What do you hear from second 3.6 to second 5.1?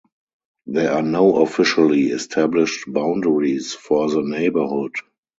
for the neighborhood.